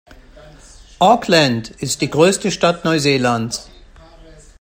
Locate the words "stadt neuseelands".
2.49-3.69